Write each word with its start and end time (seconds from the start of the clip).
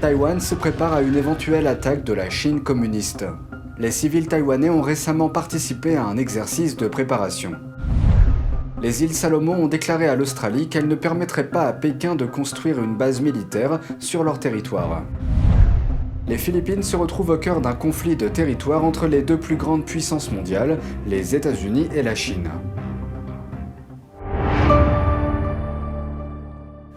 Taïwan 0.00 0.40
se 0.40 0.54
prépare 0.54 0.92
à 0.92 1.02
une 1.02 1.16
éventuelle 1.16 1.66
attaque 1.66 2.04
de 2.04 2.12
la 2.12 2.30
Chine 2.30 2.62
communiste. 2.62 3.24
Les 3.78 3.90
civils 3.90 4.28
taïwanais 4.28 4.70
ont 4.70 4.82
récemment 4.82 5.28
participé 5.28 5.96
à 5.96 6.04
un 6.04 6.16
exercice 6.16 6.76
de 6.76 6.88
préparation. 6.88 7.52
Les 8.82 9.02
îles 9.02 9.14
Salomon 9.14 9.54
ont 9.54 9.68
déclaré 9.68 10.06
à 10.06 10.16
l'Australie 10.16 10.68
qu'elles 10.68 10.88
ne 10.88 10.94
permettraient 10.94 11.50
pas 11.50 11.62
à 11.62 11.72
Pékin 11.72 12.14
de 12.14 12.26
construire 12.26 12.82
une 12.82 12.96
base 12.96 13.20
militaire 13.20 13.80
sur 13.98 14.22
leur 14.22 14.38
territoire. 14.38 15.02
Les 16.28 16.38
Philippines 16.38 16.82
se 16.82 16.96
retrouvent 16.96 17.30
au 17.30 17.38
cœur 17.38 17.60
d'un 17.60 17.74
conflit 17.74 18.16
de 18.16 18.28
territoire 18.28 18.84
entre 18.84 19.06
les 19.06 19.22
deux 19.22 19.38
plus 19.38 19.56
grandes 19.56 19.84
puissances 19.84 20.32
mondiales, 20.32 20.78
les 21.06 21.34
États-Unis 21.34 21.88
et 21.94 22.02
la 22.02 22.14
Chine. 22.14 22.50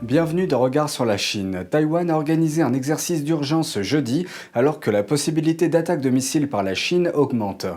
Bienvenue 0.10 0.48
dans 0.48 0.60
Regard 0.60 0.90
sur 0.90 1.06
la 1.06 1.18
Chine. 1.18 1.68
Taïwan 1.70 2.10
a 2.10 2.16
organisé 2.16 2.64
un 2.64 2.74
exercice 2.74 3.24
d'urgence 3.24 3.80
jeudi 3.82 4.26
alors 4.56 4.80
que 4.80 4.90
la 4.90 5.04
possibilité 5.04 5.70
d'attaque 5.70 6.02
de 6.02 6.10
missiles 6.10 6.50
par 6.50 6.64
la 6.64 6.74
Chine 6.74 7.12
augmente. 7.14 7.68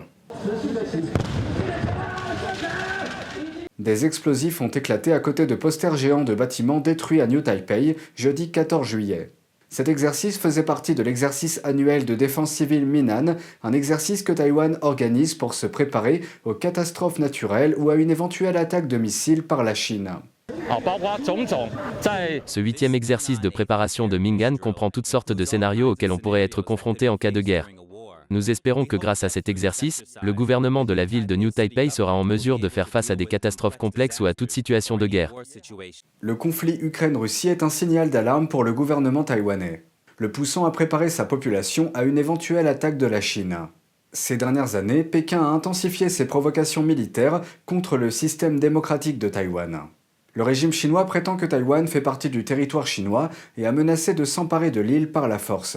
Des 3.78 4.06
explosifs 4.06 4.62
ont 4.62 4.68
éclaté 4.68 5.12
à 5.12 5.20
côté 5.20 5.44
de 5.44 5.54
posters 5.54 5.98
géants 5.98 6.24
de 6.24 6.34
bâtiments 6.34 6.80
détruits 6.80 7.20
à 7.20 7.26
New 7.26 7.42
Taipei 7.42 7.98
jeudi 8.16 8.50
14 8.50 8.88
juillet. 8.88 9.32
Cet 9.68 9.90
exercice 9.90 10.38
faisait 10.38 10.62
partie 10.62 10.94
de 10.94 11.02
l'exercice 11.02 11.60
annuel 11.64 12.06
de 12.06 12.14
défense 12.14 12.50
civile 12.50 12.86
Minan, 12.86 13.36
un 13.62 13.72
exercice 13.74 14.22
que 14.22 14.32
Taïwan 14.32 14.78
organise 14.80 15.34
pour 15.34 15.52
se 15.52 15.66
préparer 15.66 16.22
aux 16.46 16.54
catastrophes 16.54 17.18
naturelles 17.18 17.74
ou 17.76 17.90
à 17.90 17.96
une 17.96 18.10
éventuelle 18.10 18.56
attaque 18.56 18.88
de 18.88 18.96
missiles 18.96 19.42
par 19.42 19.62
la 19.62 19.74
Chine. 19.74 20.12
Ce 22.46 22.60
huitième 22.60 22.94
exercice 22.94 23.40
de 23.40 23.48
préparation 23.48 24.08
de 24.08 24.18
Mingan 24.18 24.58
comprend 24.58 24.90
toutes 24.90 25.06
sortes 25.06 25.32
de 25.32 25.44
scénarios 25.44 25.90
auxquels 25.90 26.12
on 26.12 26.18
pourrait 26.18 26.42
être 26.42 26.62
confronté 26.62 27.08
en 27.08 27.16
cas 27.16 27.30
de 27.30 27.40
guerre. 27.40 27.68
Nous 28.30 28.50
espérons 28.50 28.86
que 28.86 28.96
grâce 28.96 29.24
à 29.24 29.28
cet 29.28 29.50
exercice, 29.50 30.04
le 30.22 30.32
gouvernement 30.32 30.86
de 30.86 30.94
la 30.94 31.04
ville 31.04 31.26
de 31.26 31.36
New 31.36 31.50
Taipei 31.50 31.90
sera 31.90 32.14
en 32.14 32.24
mesure 32.24 32.58
de 32.58 32.70
faire 32.70 32.88
face 32.88 33.10
à 33.10 33.16
des 33.16 33.26
catastrophes 33.26 33.76
complexes 33.76 34.20
ou 34.20 34.26
à 34.26 34.32
toute 34.32 34.50
situation 34.50 34.96
de 34.96 35.06
guerre. 35.06 35.34
Le 36.20 36.34
conflit 36.34 36.78
Ukraine-Russie 36.80 37.48
est 37.48 37.62
un 37.62 37.68
signal 37.68 38.08
d'alarme 38.08 38.48
pour 38.48 38.64
le 38.64 38.72
gouvernement 38.72 39.22
taïwanais, 39.22 39.84
le 40.16 40.32
poussant 40.32 40.64
à 40.64 40.70
préparer 40.70 41.10
sa 41.10 41.26
population 41.26 41.90
à 41.92 42.04
une 42.04 42.16
éventuelle 42.16 42.68
attaque 42.68 42.96
de 42.96 43.06
la 43.06 43.20
Chine. 43.20 43.68
Ces 44.14 44.38
dernières 44.38 44.76
années, 44.76 45.04
Pékin 45.04 45.42
a 45.42 45.48
intensifié 45.48 46.08
ses 46.08 46.26
provocations 46.26 46.82
militaires 46.82 47.42
contre 47.66 47.98
le 47.98 48.10
système 48.10 48.58
démocratique 48.58 49.18
de 49.18 49.28
Taïwan. 49.28 49.88
Le 50.34 50.42
régime 50.42 50.72
chinois 50.72 51.04
prétend 51.04 51.36
que 51.36 51.44
Taïwan 51.44 51.86
fait 51.86 52.00
partie 52.00 52.30
du 52.30 52.44
territoire 52.44 52.86
chinois 52.86 53.28
et 53.58 53.66
a 53.66 53.72
menacé 53.72 54.14
de 54.14 54.24
s'emparer 54.24 54.70
de 54.70 54.80
l'île 54.80 55.12
par 55.12 55.28
la 55.28 55.38
force. 55.38 55.76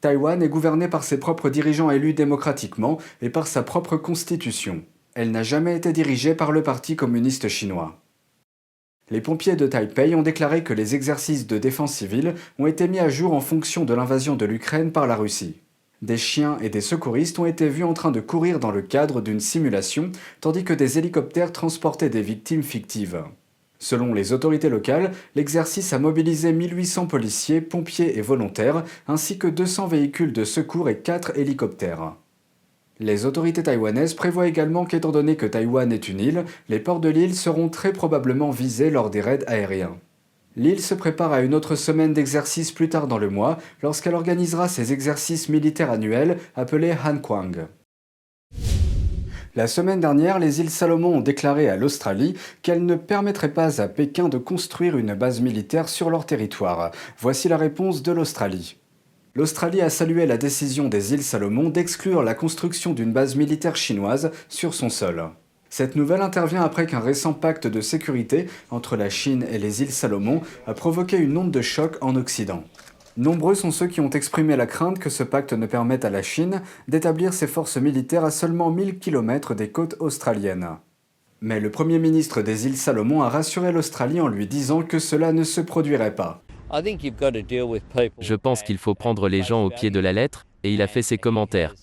Taïwan 0.00 0.42
est 0.42 0.48
gouvernée 0.48 0.88
par 0.88 1.04
ses 1.04 1.20
propres 1.20 1.50
dirigeants 1.50 1.90
élus 1.90 2.14
démocratiquement 2.14 2.98
et 3.20 3.30
par 3.30 3.46
sa 3.46 3.62
propre 3.62 3.96
constitution. 3.96 4.82
Elle 5.14 5.30
n'a 5.30 5.42
jamais 5.42 5.76
été 5.76 5.92
dirigée 5.92 6.34
par 6.34 6.52
le 6.52 6.62
Parti 6.62 6.96
communiste 6.96 7.48
chinois. 7.48 8.00
Les 9.10 9.20
pompiers 9.20 9.56
de 9.56 9.66
Taipei 9.66 10.14
ont 10.14 10.22
déclaré 10.22 10.64
que 10.64 10.72
les 10.72 10.94
exercices 10.94 11.46
de 11.46 11.58
défense 11.58 11.92
civile 11.92 12.34
ont 12.58 12.66
été 12.66 12.88
mis 12.88 12.98
à 12.98 13.10
jour 13.10 13.34
en 13.34 13.40
fonction 13.40 13.84
de 13.84 13.92
l'invasion 13.92 14.36
de 14.36 14.46
l'Ukraine 14.46 14.90
par 14.90 15.06
la 15.06 15.16
Russie. 15.16 15.60
Des 16.00 16.16
chiens 16.16 16.56
et 16.62 16.70
des 16.70 16.80
secouristes 16.80 17.38
ont 17.38 17.46
été 17.46 17.68
vus 17.68 17.84
en 17.84 17.92
train 17.92 18.10
de 18.10 18.20
courir 18.20 18.58
dans 18.58 18.70
le 18.70 18.82
cadre 18.82 19.20
d'une 19.20 19.38
simulation, 19.38 20.10
tandis 20.40 20.64
que 20.64 20.72
des 20.72 20.98
hélicoptères 20.98 21.52
transportaient 21.52 22.10
des 22.10 22.22
victimes 22.22 22.62
fictives. 22.62 23.22
Selon 23.82 24.14
les 24.14 24.32
autorités 24.32 24.68
locales, 24.68 25.10
l'exercice 25.34 25.92
a 25.92 25.98
mobilisé 25.98 26.52
1800 26.52 27.06
policiers, 27.06 27.60
pompiers 27.60 28.16
et 28.16 28.22
volontaires, 28.22 28.84
ainsi 29.08 29.38
que 29.38 29.48
200 29.48 29.88
véhicules 29.88 30.32
de 30.32 30.44
secours 30.44 30.88
et 30.88 30.98
4 30.98 31.36
hélicoptères. 31.36 32.14
Les 33.00 33.26
autorités 33.26 33.64
taïwanaises 33.64 34.14
prévoient 34.14 34.46
également 34.46 34.84
qu'étant 34.84 35.10
donné 35.10 35.34
que 35.34 35.46
Taïwan 35.46 35.90
est 35.90 36.08
une 36.08 36.20
île, 36.20 36.44
les 36.68 36.78
ports 36.78 37.00
de 37.00 37.08
l'île 37.08 37.34
seront 37.34 37.68
très 37.68 37.92
probablement 37.92 38.52
visés 38.52 38.88
lors 38.88 39.10
des 39.10 39.20
raids 39.20 39.44
aériens. 39.48 39.98
L'île 40.54 40.80
se 40.80 40.94
prépare 40.94 41.32
à 41.32 41.40
une 41.40 41.52
autre 41.52 41.74
semaine 41.74 42.12
d'exercice 42.12 42.70
plus 42.70 42.88
tard 42.88 43.08
dans 43.08 43.18
le 43.18 43.30
mois, 43.30 43.58
lorsqu'elle 43.82 44.14
organisera 44.14 44.68
ses 44.68 44.92
exercices 44.92 45.48
militaires 45.48 45.90
annuels 45.90 46.38
appelés 46.54 46.94
Hankwang. 47.04 47.66
La 49.54 49.66
semaine 49.66 50.00
dernière, 50.00 50.38
les 50.38 50.60
îles 50.60 50.70
Salomon 50.70 51.16
ont 51.16 51.20
déclaré 51.20 51.68
à 51.68 51.76
l'Australie 51.76 52.34
qu'elles 52.62 52.86
ne 52.86 52.94
permettraient 52.94 53.52
pas 53.52 53.82
à 53.82 53.88
Pékin 53.88 54.30
de 54.30 54.38
construire 54.38 54.96
une 54.96 55.12
base 55.12 55.42
militaire 55.42 55.90
sur 55.90 56.08
leur 56.08 56.24
territoire. 56.24 56.90
Voici 57.18 57.50
la 57.50 57.58
réponse 57.58 58.02
de 58.02 58.12
l'Australie. 58.12 58.78
L'Australie 59.34 59.82
a 59.82 59.90
salué 59.90 60.24
la 60.24 60.38
décision 60.38 60.88
des 60.88 61.12
îles 61.12 61.22
Salomon 61.22 61.68
d'exclure 61.68 62.22
la 62.22 62.32
construction 62.32 62.94
d'une 62.94 63.12
base 63.12 63.36
militaire 63.36 63.76
chinoise 63.76 64.30
sur 64.48 64.72
son 64.72 64.88
sol. 64.88 65.28
Cette 65.68 65.96
nouvelle 65.96 66.22
intervient 66.22 66.62
après 66.62 66.86
qu'un 66.86 67.00
récent 67.00 67.34
pacte 67.34 67.66
de 67.66 67.82
sécurité 67.82 68.46
entre 68.70 68.96
la 68.96 69.10
Chine 69.10 69.44
et 69.52 69.58
les 69.58 69.82
îles 69.82 69.92
Salomon 69.92 70.40
a 70.66 70.72
provoqué 70.72 71.18
une 71.18 71.36
onde 71.36 71.50
de 71.50 71.60
choc 71.60 71.98
en 72.00 72.16
Occident. 72.16 72.64
Nombreux 73.18 73.54
sont 73.54 73.70
ceux 73.70 73.88
qui 73.88 74.00
ont 74.00 74.08
exprimé 74.10 74.56
la 74.56 74.66
crainte 74.66 74.98
que 74.98 75.10
ce 75.10 75.22
pacte 75.22 75.52
ne 75.52 75.66
permette 75.66 76.06
à 76.06 76.10
la 76.10 76.22
Chine 76.22 76.62
d'établir 76.88 77.34
ses 77.34 77.46
forces 77.46 77.76
militaires 77.76 78.24
à 78.24 78.30
seulement 78.30 78.70
1000 78.70 78.98
km 78.98 79.54
des 79.54 79.70
côtes 79.70 79.96
australiennes. 80.00 80.78
Mais 81.42 81.60
le 81.60 81.70
Premier 81.70 81.98
ministre 81.98 82.40
des 82.40 82.66
îles 82.66 82.76
Salomon 82.76 83.20
a 83.22 83.28
rassuré 83.28 83.70
l'Australie 83.70 84.20
en 84.20 84.28
lui 84.28 84.46
disant 84.46 84.82
que 84.82 84.98
cela 84.98 85.32
ne 85.32 85.44
se 85.44 85.60
produirait 85.60 86.14
pas. 86.14 86.42
Je 88.20 88.34
pense 88.34 88.62
qu'il 88.62 88.78
faut 88.78 88.94
prendre 88.94 89.28
les 89.28 89.42
gens 89.42 89.64
au 89.64 89.68
pied 89.68 89.90
de 89.90 90.00
la 90.00 90.14
lettre, 90.14 90.46
et 90.62 90.72
il 90.72 90.80
a 90.80 90.86
fait 90.86 91.02
ses 91.02 91.18
commentaires. 91.18 91.74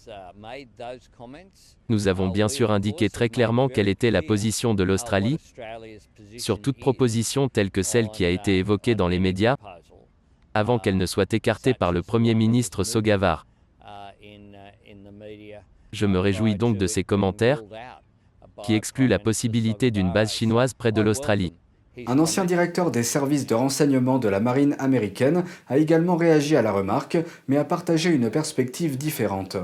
Nous 1.89 2.07
avons 2.07 2.29
bien 2.29 2.47
sûr 2.47 2.71
indiqué 2.71 3.09
très 3.09 3.29
clairement 3.29 3.67
quelle 3.67 3.87
était 3.87 4.09
la 4.09 4.21
position 4.21 4.73
de 4.73 4.83
l'Australie 4.83 5.37
sur 6.37 6.61
toute 6.61 6.79
proposition 6.79 7.49
telle 7.49 7.69
que 7.69 7.83
celle 7.83 8.09
qui 8.09 8.25
a 8.25 8.29
été 8.29 8.57
évoquée 8.57 8.95
dans 8.95 9.07
les 9.07 9.19
médias, 9.19 9.57
avant 10.59 10.77
qu'elle 10.77 10.97
ne 10.97 11.05
soit 11.05 11.33
écartée 11.33 11.73
par 11.73 11.91
le 11.91 12.03
Premier 12.03 12.35
ministre 12.35 12.83
Sogavar. 12.83 13.47
Je 15.91 16.05
me 16.05 16.19
réjouis 16.19 16.55
donc 16.55 16.77
de 16.77 16.85
ces 16.85 17.03
commentaires, 17.03 17.63
qui 18.63 18.75
excluent 18.75 19.07
la 19.07 19.19
possibilité 19.19 19.89
d'une 19.89 20.11
base 20.11 20.31
chinoise 20.31 20.73
près 20.73 20.91
de 20.91 21.01
l'Australie. 21.01 21.53
Un 22.07 22.19
ancien 22.19 22.45
directeur 22.45 22.91
des 22.91 23.03
services 23.03 23.47
de 23.47 23.55
renseignement 23.55 24.19
de 24.19 24.29
la 24.29 24.39
marine 24.39 24.75
américaine 24.79 25.43
a 25.67 25.77
également 25.77 26.15
réagi 26.15 26.55
à 26.55 26.61
la 26.61 26.71
remarque, 26.71 27.17
mais 27.47 27.57
a 27.57 27.65
partagé 27.65 28.09
une 28.09 28.29
perspective 28.29 28.97
différente. 28.97 29.57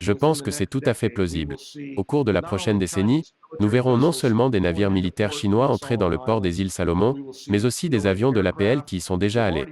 Je 0.00 0.12
pense 0.12 0.42
que 0.42 0.50
c'est 0.50 0.66
tout 0.66 0.82
à 0.84 0.94
fait 0.94 1.08
plausible. 1.08 1.56
Au 1.96 2.04
cours 2.04 2.24
de 2.24 2.30
la 2.30 2.42
prochaine 2.42 2.78
décennie, 2.78 3.32
nous 3.60 3.68
verrons 3.68 3.96
non 3.96 4.12
seulement 4.12 4.50
des 4.50 4.60
navires 4.60 4.90
militaires 4.90 5.32
chinois 5.32 5.68
entrer 5.68 5.96
dans 5.96 6.08
le 6.08 6.18
port 6.18 6.40
des 6.40 6.60
îles 6.60 6.70
Salomon, 6.70 7.14
mais 7.48 7.64
aussi 7.64 7.88
des 7.88 8.06
avions 8.06 8.32
de 8.32 8.40
l'APL 8.40 8.84
qui 8.84 8.96
y 8.96 9.00
sont 9.00 9.16
déjà 9.16 9.46
allés. 9.46 9.66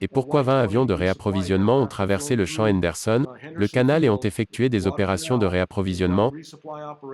Et 0.00 0.08
pourquoi 0.08 0.42
20 0.42 0.60
avions 0.60 0.84
de 0.84 0.92
réapprovisionnement 0.92 1.78
ont 1.78 1.86
traversé 1.86 2.36
le 2.36 2.44
champ 2.44 2.66
Henderson, 2.66 3.26
le 3.54 3.66
canal 3.66 4.04
et 4.04 4.10
ont 4.10 4.20
effectué 4.20 4.68
des 4.68 4.86
opérations 4.86 5.38
de 5.38 5.46
réapprovisionnement 5.46 6.32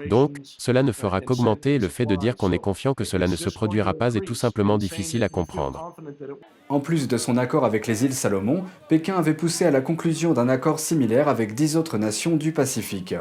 Donc, 0.09 0.39
cela 0.43 0.83
ne 0.83 0.93
fera 0.93 1.21
qu'augmenter 1.21 1.79
le 1.79 1.89
fait 1.89 2.07
de 2.07 2.17
dire 2.17 2.37
qu'on 2.37 2.53
est 2.53 2.59
confiant 2.59 2.95
que 2.95 3.05
cela 3.05 3.27
ne 3.27 3.37
se 3.37 3.49
produira 3.49 3.95
pas 3.95 4.15
est 4.15 4.25
tout 4.25 4.35
simplement 4.35 4.79
difficile 4.79 5.23
à 5.23 5.29
comprendre. 5.29 5.95
En 6.69 6.81
plus 6.81 7.09
de 7.09 7.17
son 7.17 7.37
accord 7.37 7.65
avec 7.65 7.87
les 7.87 8.05
îles 8.05 8.15
Salomon, 8.15 8.65
Pékin 8.89 9.17
avait 9.17 9.35
poussé 9.35 9.65
à 9.65 9.71
la 9.71 9.81
conclusion 9.81 10.33
d'un 10.33 10.49
accord 10.49 10.81
similaire 10.81 11.29
avec 11.29 11.55
dix 11.55 11.77
autres 11.77 11.99
nations 11.99 12.37
du 12.37 12.53
Pacifique. 12.53 13.15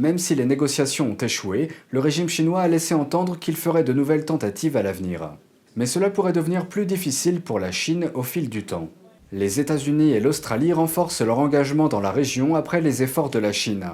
Même 0.00 0.16
si 0.16 0.34
les 0.34 0.46
négociations 0.46 1.10
ont 1.10 1.16
échoué, 1.22 1.68
le 1.90 2.00
régime 2.00 2.30
chinois 2.30 2.62
a 2.62 2.68
laissé 2.68 2.94
entendre 2.94 3.38
qu'il 3.38 3.54
ferait 3.54 3.84
de 3.84 3.92
nouvelles 3.92 4.24
tentatives 4.24 4.78
à 4.78 4.82
l'avenir. 4.82 5.32
Mais 5.76 5.84
cela 5.84 6.08
pourrait 6.08 6.32
devenir 6.32 6.68
plus 6.68 6.86
difficile 6.86 7.42
pour 7.42 7.60
la 7.60 7.70
Chine 7.70 8.10
au 8.14 8.22
fil 8.22 8.48
du 8.48 8.64
temps. 8.64 8.88
Les 9.30 9.60
États-Unis 9.60 10.12
et 10.12 10.20
l'Australie 10.20 10.72
renforcent 10.72 11.20
leur 11.20 11.38
engagement 11.38 11.88
dans 11.88 12.00
la 12.00 12.12
région 12.12 12.54
après 12.54 12.80
les 12.80 13.02
efforts 13.02 13.28
de 13.28 13.38
la 13.38 13.52
Chine. 13.52 13.90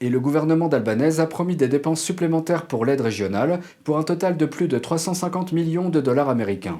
Et 0.00 0.08
le 0.08 0.20
gouvernement 0.20 0.68
d'Albanese 0.68 1.18
a 1.18 1.26
promis 1.26 1.56
des 1.56 1.66
dépenses 1.66 2.00
supplémentaires 2.00 2.66
pour 2.66 2.84
l'aide 2.84 3.00
régionale 3.00 3.58
pour 3.82 3.98
un 3.98 4.04
total 4.04 4.36
de 4.36 4.46
plus 4.46 4.68
de 4.68 4.78
350 4.78 5.50
millions 5.50 5.88
de 5.88 6.00
dollars 6.00 6.28
américains. 6.28 6.78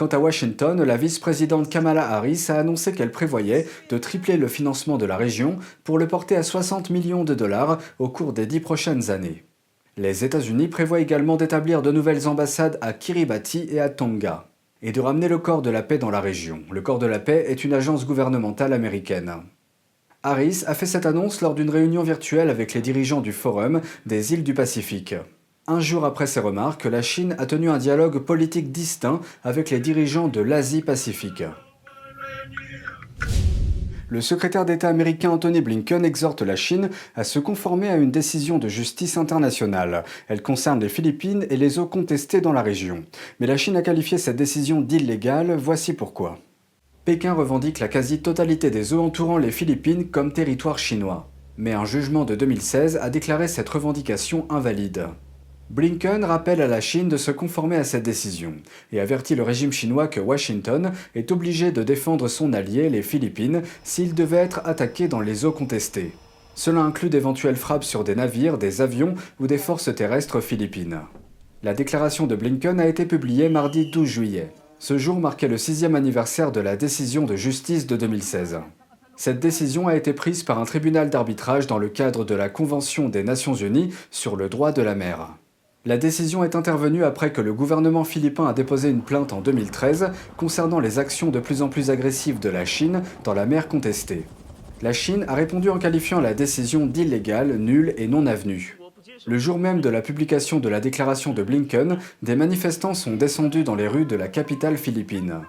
Quant 0.00 0.06
à 0.06 0.18
Washington, 0.18 0.82
la 0.82 0.96
vice-présidente 0.96 1.68
Kamala 1.68 2.12
Harris 2.12 2.46
a 2.48 2.54
annoncé 2.54 2.94
qu'elle 2.94 3.10
prévoyait 3.10 3.66
de 3.90 3.98
tripler 3.98 4.38
le 4.38 4.48
financement 4.48 4.96
de 4.96 5.04
la 5.04 5.18
région 5.18 5.58
pour 5.84 5.98
le 5.98 6.08
porter 6.08 6.36
à 6.36 6.42
60 6.42 6.88
millions 6.88 7.22
de 7.22 7.34
dollars 7.34 7.76
au 7.98 8.08
cours 8.08 8.32
des 8.32 8.46
dix 8.46 8.60
prochaines 8.60 9.10
années. 9.10 9.44
Les 9.98 10.24
États-Unis 10.24 10.68
prévoient 10.68 11.00
également 11.00 11.36
d'établir 11.36 11.82
de 11.82 11.92
nouvelles 11.92 12.28
ambassades 12.28 12.78
à 12.80 12.94
Kiribati 12.94 13.68
et 13.70 13.78
à 13.78 13.90
Tonga, 13.90 14.46
et 14.80 14.92
de 14.92 15.02
ramener 15.02 15.28
le 15.28 15.36
corps 15.36 15.60
de 15.60 15.68
la 15.68 15.82
paix 15.82 15.98
dans 15.98 16.08
la 16.08 16.22
région. 16.22 16.62
Le 16.70 16.80
corps 16.80 16.98
de 16.98 17.04
la 17.04 17.18
paix 17.18 17.44
est 17.48 17.62
une 17.62 17.74
agence 17.74 18.06
gouvernementale 18.06 18.72
américaine. 18.72 19.34
Harris 20.22 20.64
a 20.66 20.72
fait 20.72 20.86
cette 20.86 21.04
annonce 21.04 21.42
lors 21.42 21.54
d'une 21.54 21.68
réunion 21.68 22.02
virtuelle 22.02 22.48
avec 22.48 22.72
les 22.72 22.80
dirigeants 22.80 23.20
du 23.20 23.32
Forum 23.32 23.82
des 24.06 24.32
îles 24.32 24.44
du 24.44 24.54
Pacifique. 24.54 25.14
Un 25.70 25.78
jour 25.78 26.04
après 26.04 26.26
ces 26.26 26.40
remarques, 26.40 26.84
la 26.84 27.00
Chine 27.00 27.36
a 27.38 27.46
tenu 27.46 27.70
un 27.70 27.78
dialogue 27.78 28.18
politique 28.18 28.72
distinct 28.72 29.20
avec 29.44 29.70
les 29.70 29.78
dirigeants 29.78 30.26
de 30.26 30.40
l'Asie-Pacifique. 30.40 31.44
Le 34.08 34.20
secrétaire 34.20 34.64
d'État 34.64 34.88
américain 34.88 35.30
Anthony 35.30 35.60
Blinken 35.60 36.04
exhorte 36.04 36.42
la 36.42 36.56
Chine 36.56 36.90
à 37.14 37.22
se 37.22 37.38
conformer 37.38 37.88
à 37.88 37.98
une 37.98 38.10
décision 38.10 38.58
de 38.58 38.66
justice 38.66 39.16
internationale. 39.16 40.02
Elle 40.26 40.42
concerne 40.42 40.80
les 40.80 40.88
Philippines 40.88 41.46
et 41.50 41.56
les 41.56 41.78
eaux 41.78 41.86
contestées 41.86 42.40
dans 42.40 42.52
la 42.52 42.62
région. 42.62 43.04
Mais 43.38 43.46
la 43.46 43.56
Chine 43.56 43.76
a 43.76 43.82
qualifié 43.82 44.18
cette 44.18 44.34
décision 44.34 44.80
d'illégale, 44.80 45.54
voici 45.54 45.92
pourquoi. 45.92 46.40
Pékin 47.04 47.32
revendique 47.32 47.78
la 47.78 47.86
quasi-totalité 47.86 48.72
des 48.72 48.92
eaux 48.92 49.02
entourant 49.02 49.38
les 49.38 49.52
Philippines 49.52 50.08
comme 50.10 50.32
territoire 50.32 50.80
chinois. 50.80 51.30
Mais 51.56 51.74
un 51.74 51.84
jugement 51.84 52.24
de 52.24 52.34
2016 52.34 52.96
a 53.00 53.08
déclaré 53.08 53.46
cette 53.46 53.68
revendication 53.68 54.48
invalide. 54.50 55.06
Blinken 55.70 56.24
rappelle 56.24 56.60
à 56.62 56.66
la 56.66 56.80
Chine 56.80 57.08
de 57.08 57.16
se 57.16 57.30
conformer 57.30 57.76
à 57.76 57.84
cette 57.84 58.02
décision 58.02 58.54
et 58.90 58.98
avertit 58.98 59.36
le 59.36 59.44
régime 59.44 59.70
chinois 59.70 60.08
que 60.08 60.18
Washington 60.18 60.90
est 61.14 61.30
obligé 61.30 61.70
de 61.70 61.84
défendre 61.84 62.26
son 62.26 62.52
allié, 62.52 62.90
les 62.90 63.02
Philippines, 63.02 63.62
s'il 63.84 64.16
devait 64.16 64.38
être 64.38 64.62
attaqué 64.64 65.06
dans 65.06 65.20
les 65.20 65.44
eaux 65.44 65.52
contestées. 65.52 66.10
Cela 66.56 66.80
inclut 66.80 67.08
d'éventuelles 67.08 67.54
frappes 67.54 67.84
sur 67.84 68.02
des 68.02 68.16
navires, 68.16 68.58
des 68.58 68.80
avions 68.80 69.14
ou 69.38 69.46
des 69.46 69.58
forces 69.58 69.94
terrestres 69.94 70.40
philippines. 70.40 71.02
La 71.62 71.72
déclaration 71.72 72.26
de 72.26 72.34
Blinken 72.34 72.80
a 72.80 72.88
été 72.88 73.06
publiée 73.06 73.48
mardi 73.48 73.86
12 73.92 74.08
juillet. 74.08 74.52
Ce 74.80 74.98
jour 74.98 75.20
marquait 75.20 75.46
le 75.46 75.56
sixième 75.56 75.94
anniversaire 75.94 76.50
de 76.50 76.60
la 76.60 76.76
décision 76.76 77.26
de 77.26 77.36
justice 77.36 77.86
de 77.86 77.94
2016. 77.94 78.58
Cette 79.14 79.38
décision 79.38 79.86
a 79.86 79.94
été 79.94 80.14
prise 80.14 80.42
par 80.42 80.58
un 80.58 80.64
tribunal 80.64 81.10
d'arbitrage 81.10 81.68
dans 81.68 81.78
le 81.78 81.90
cadre 81.90 82.24
de 82.24 82.34
la 82.34 82.48
Convention 82.48 83.08
des 83.08 83.22
Nations 83.22 83.54
Unies 83.54 83.94
sur 84.10 84.34
le 84.34 84.48
droit 84.48 84.72
de 84.72 84.82
la 84.82 84.96
mer. 84.96 85.36
La 85.86 85.96
décision 85.96 86.44
est 86.44 86.56
intervenue 86.56 87.04
après 87.04 87.32
que 87.32 87.40
le 87.40 87.54
gouvernement 87.54 88.04
philippin 88.04 88.46
a 88.46 88.52
déposé 88.52 88.90
une 88.90 89.00
plainte 89.00 89.32
en 89.32 89.40
2013 89.40 90.10
concernant 90.36 90.78
les 90.78 90.98
actions 90.98 91.30
de 91.30 91.40
plus 91.40 91.62
en 91.62 91.70
plus 91.70 91.88
agressives 91.88 92.38
de 92.38 92.50
la 92.50 92.66
Chine 92.66 93.02
dans 93.24 93.32
la 93.32 93.46
mer 93.46 93.66
contestée. 93.66 94.24
La 94.82 94.92
Chine 94.92 95.24
a 95.26 95.34
répondu 95.34 95.70
en 95.70 95.78
qualifiant 95.78 96.20
la 96.20 96.34
décision 96.34 96.84
d'illégale, 96.84 97.56
nulle 97.56 97.94
et 97.96 98.08
non 98.08 98.26
avenue. 98.26 98.78
Le 99.24 99.38
jour 99.38 99.58
même 99.58 99.80
de 99.80 99.88
la 99.88 100.02
publication 100.02 100.60
de 100.60 100.68
la 100.68 100.80
déclaration 100.80 101.32
de 101.32 101.42
Blinken, 101.42 101.96
des 102.22 102.36
manifestants 102.36 102.92
sont 102.92 103.16
descendus 103.16 103.64
dans 103.64 103.74
les 103.74 103.88
rues 103.88 104.04
de 104.04 104.16
la 104.16 104.28
capitale 104.28 104.76
philippine. 104.76 105.40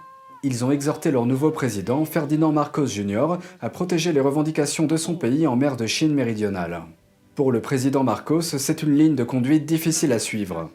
Ils 0.44 0.64
ont 0.64 0.72
exhorté 0.72 1.12
leur 1.12 1.26
nouveau 1.26 1.52
président, 1.52 2.06
Ferdinand 2.06 2.54
Marcos 2.54 2.88
Jr., 2.88 3.36
à 3.60 3.70
protéger 3.70 4.14
les 4.14 4.22
revendications 4.22 4.88
de 4.88 4.96
son 4.96 5.16
pays 5.16 5.46
en 5.46 5.58
mer 5.58 5.76
de 5.76 5.88
Chine 5.88 6.14
méridionale. 6.14 6.84
Pour 7.34 7.54
le 7.54 7.62
président 7.62 8.04
Marcos, 8.04 8.42
c'est 8.42 8.84
une 8.84 8.98
ligne 8.98 9.16
de 9.16 9.24
conduite 9.24 9.66
difficile 9.66 10.12
à 10.12 10.20
suivre. 10.20 10.70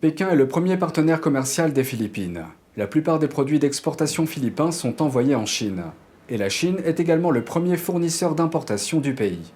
Pékin 0.00 0.30
est 0.30 0.36
le 0.36 0.48
premier 0.48 0.76
partenaire 0.76 1.20
commercial 1.20 1.72
des 1.72 1.84
Philippines. 1.84 2.44
La 2.76 2.88
plupart 2.88 3.20
des 3.20 3.28
produits 3.28 3.60
d'exportation 3.60 4.26
philippins 4.26 4.72
sont 4.72 5.00
envoyés 5.00 5.36
en 5.36 5.46
Chine. 5.46 5.84
Et 6.28 6.36
la 6.36 6.48
Chine 6.48 6.78
est 6.84 6.98
également 6.98 7.30
le 7.30 7.44
premier 7.44 7.76
fournisseur 7.76 8.34
d'importation 8.34 8.98
du 8.98 9.14
pays. 9.14 9.52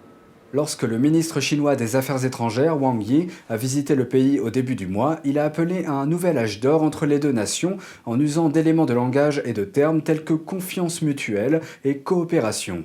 Lorsque 0.52 0.84
le 0.84 0.98
ministre 0.98 1.40
chinois 1.40 1.74
des 1.74 1.96
Affaires 1.96 2.24
étrangères, 2.24 2.80
Wang 2.80 3.02
Yi, 3.02 3.26
a 3.48 3.56
visité 3.56 3.96
le 3.96 4.06
pays 4.06 4.38
au 4.38 4.50
début 4.50 4.76
du 4.76 4.86
mois, 4.86 5.18
il 5.24 5.40
a 5.40 5.44
appelé 5.44 5.84
à 5.84 5.94
un 5.94 6.06
nouvel 6.06 6.38
âge 6.38 6.60
d'or 6.60 6.84
entre 6.84 7.06
les 7.06 7.18
deux 7.18 7.32
nations 7.32 7.76
en 8.04 8.20
usant 8.20 8.50
d'éléments 8.50 8.86
de 8.86 8.94
langage 8.94 9.42
et 9.44 9.52
de 9.52 9.64
termes 9.64 10.00
tels 10.00 10.22
que 10.22 10.34
confiance 10.34 11.02
mutuelle 11.02 11.60
et 11.84 11.98
coopération. 11.98 12.84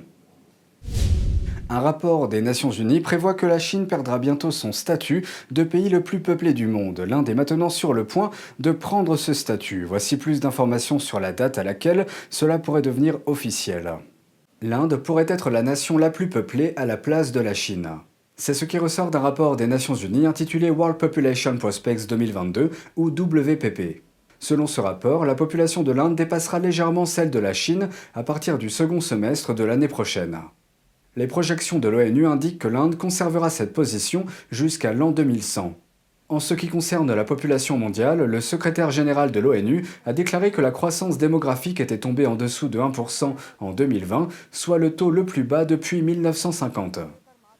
Un 1.72 1.80
rapport 1.80 2.28
des 2.28 2.42
Nations 2.42 2.70
Unies 2.70 3.00
prévoit 3.00 3.32
que 3.32 3.46
la 3.46 3.58
Chine 3.58 3.86
perdra 3.86 4.18
bientôt 4.18 4.50
son 4.50 4.72
statut 4.72 5.24
de 5.50 5.62
pays 5.62 5.88
le 5.88 6.02
plus 6.02 6.20
peuplé 6.20 6.52
du 6.52 6.66
monde. 6.66 7.00
L'Inde 7.00 7.30
est 7.30 7.34
maintenant 7.34 7.70
sur 7.70 7.94
le 7.94 8.04
point 8.04 8.28
de 8.58 8.72
prendre 8.72 9.16
ce 9.16 9.32
statut. 9.32 9.86
Voici 9.86 10.18
plus 10.18 10.38
d'informations 10.38 10.98
sur 10.98 11.18
la 11.18 11.32
date 11.32 11.56
à 11.56 11.64
laquelle 11.64 12.04
cela 12.28 12.58
pourrait 12.58 12.82
devenir 12.82 13.20
officiel. 13.24 13.94
L'Inde 14.60 14.96
pourrait 14.96 15.24
être 15.28 15.48
la 15.48 15.62
nation 15.62 15.96
la 15.96 16.10
plus 16.10 16.28
peuplée 16.28 16.74
à 16.76 16.84
la 16.84 16.98
place 16.98 17.32
de 17.32 17.40
la 17.40 17.54
Chine. 17.54 17.88
C'est 18.36 18.52
ce 18.52 18.66
qui 18.66 18.76
ressort 18.76 19.10
d'un 19.10 19.20
rapport 19.20 19.56
des 19.56 19.66
Nations 19.66 19.94
Unies 19.94 20.26
intitulé 20.26 20.68
World 20.68 20.98
Population 20.98 21.56
Prospects 21.56 22.06
2022 22.06 22.70
ou 22.96 23.06
WPP. 23.08 24.02
Selon 24.40 24.66
ce 24.66 24.82
rapport, 24.82 25.24
la 25.24 25.34
population 25.34 25.82
de 25.82 25.92
l'Inde 25.92 26.16
dépassera 26.16 26.58
légèrement 26.58 27.06
celle 27.06 27.30
de 27.30 27.38
la 27.38 27.54
Chine 27.54 27.88
à 28.12 28.24
partir 28.24 28.58
du 28.58 28.68
second 28.68 29.00
semestre 29.00 29.54
de 29.54 29.64
l'année 29.64 29.88
prochaine. 29.88 30.38
Les 31.14 31.26
projections 31.26 31.78
de 31.78 31.88
l'ONU 31.88 32.26
indiquent 32.26 32.58
que 32.58 32.68
l'Inde 32.68 32.96
conservera 32.96 33.50
cette 33.50 33.74
position 33.74 34.24
jusqu'à 34.50 34.94
l'an 34.94 35.10
2100. 35.10 35.74
En 36.30 36.40
ce 36.40 36.54
qui 36.54 36.68
concerne 36.68 37.12
la 37.12 37.24
population 37.24 37.76
mondiale, 37.76 38.24
le 38.24 38.40
secrétaire 38.40 38.90
général 38.90 39.30
de 39.30 39.38
l'ONU 39.38 39.84
a 40.06 40.14
déclaré 40.14 40.50
que 40.50 40.62
la 40.62 40.70
croissance 40.70 41.18
démographique 41.18 41.80
était 41.80 41.98
tombée 41.98 42.24
en 42.24 42.34
dessous 42.34 42.68
de 42.68 42.78
1% 42.78 43.34
en 43.60 43.72
2020, 43.72 44.28
soit 44.52 44.78
le 44.78 44.96
taux 44.96 45.10
le 45.10 45.26
plus 45.26 45.42
bas 45.42 45.66
depuis 45.66 46.00
1950. 46.00 47.00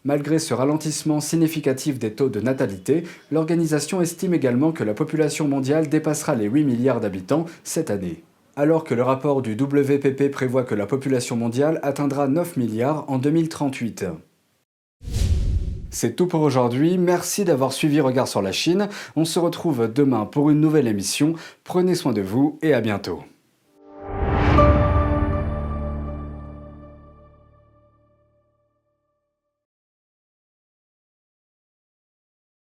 Malgré 0.04 0.38
ce 0.38 0.54
ralentissement 0.54 1.20
significatif 1.20 1.98
des 1.98 2.14
taux 2.14 2.30
de 2.30 2.40
natalité, 2.40 3.04
l'organisation 3.30 4.00
estime 4.00 4.32
également 4.32 4.72
que 4.72 4.82
la 4.82 4.94
population 4.94 5.46
mondiale 5.46 5.90
dépassera 5.90 6.34
les 6.36 6.46
8 6.46 6.64
milliards 6.64 7.00
d'habitants 7.00 7.44
cette 7.64 7.90
année 7.90 8.22
alors 8.56 8.84
que 8.84 8.94
le 8.94 9.02
rapport 9.02 9.42
du 9.42 9.52
WPP 9.52 10.30
prévoit 10.30 10.64
que 10.64 10.74
la 10.74 10.86
population 10.86 11.36
mondiale 11.36 11.80
atteindra 11.82 12.28
9 12.28 12.56
milliards 12.56 13.04
en 13.08 13.18
2038. 13.18 14.06
C'est 15.90 16.16
tout 16.16 16.26
pour 16.26 16.40
aujourd'hui, 16.40 16.96
merci 16.96 17.44
d'avoir 17.44 17.72
suivi 17.72 18.00
Regard 18.00 18.26
sur 18.26 18.40
la 18.40 18.52
Chine, 18.52 18.88
on 19.14 19.26
se 19.26 19.38
retrouve 19.38 19.92
demain 19.92 20.24
pour 20.24 20.48
une 20.48 20.60
nouvelle 20.60 20.88
émission, 20.88 21.34
prenez 21.64 21.94
soin 21.94 22.12
de 22.12 22.22
vous 22.22 22.58
et 22.62 22.72
à 22.72 22.80
bientôt. 22.80 23.22